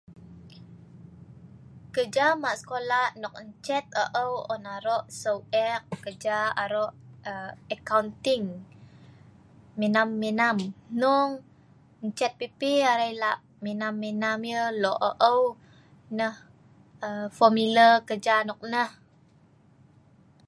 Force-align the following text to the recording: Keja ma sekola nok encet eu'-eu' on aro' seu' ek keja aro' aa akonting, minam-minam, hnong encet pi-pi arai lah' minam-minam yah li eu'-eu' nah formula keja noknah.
Keja 1.93 2.27
ma 2.41 2.51
sekola 2.59 2.99
nok 3.21 3.35
encet 3.43 3.85
eu'-eu' 4.01 4.45
on 4.53 4.63
aro' 4.75 5.07
seu' 5.19 5.45
ek 5.69 5.83
keja 6.03 6.37
aro' 6.63 6.93
aa 7.31 7.49
akonting, 7.75 8.47
minam-minam, 9.79 10.57
hnong 10.97 11.31
encet 12.05 12.31
pi-pi 12.39 12.71
arai 12.91 13.11
lah' 13.21 13.41
minam-minam 13.65 14.39
yah 14.51 14.69
li 14.83 14.91
eu'-eu' 15.07 15.53
nah 16.17 16.35
formula 17.37 17.87
keja 18.07 18.35
noknah. 18.47 18.89